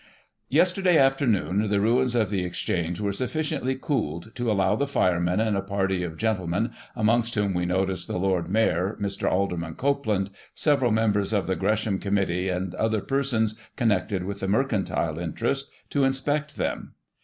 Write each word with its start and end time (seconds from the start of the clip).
"Yesterday 0.49 0.97
afternoon 0.97 1.69
the 1.69 1.79
ruins 1.79 2.15
of 2.15 2.31
the 2.31 2.43
Exchange 2.43 2.99
were 2.99 3.11
sufficiently 3.13 3.75
cooled 3.79 4.33
to 4.33 4.49
allow 4.51 4.75
the 4.75 4.87
firemen 4.87 5.39
and 5.39 5.55
a 5.55 5.61
party 5.61 6.01
of 6.01 6.17
gentle 6.17 6.47
men, 6.47 6.71
amongst 6.95 7.35
whom 7.35 7.53
we 7.53 7.67
noticed 7.67 8.07
the 8.07 8.17
Lord 8.17 8.49
Mayor, 8.49 8.97
Mr. 8.99 9.29
Alder 9.31 9.57
man 9.57 9.75
Copeland, 9.75 10.31
several 10.55 10.89
members 10.89 11.33
of 11.33 11.45
the 11.45 11.55
Gresham 11.55 11.99
Committee, 11.99 12.49
and 12.49 12.73
other 12.73 12.99
persons 13.01 13.59
connected 13.75 14.23
with 14.23 14.39
the 14.39 14.47
mercantile 14.47 15.19
interest, 15.19 15.69
to 15.91 16.03
inspect 16.03 16.57
them. 16.57 16.95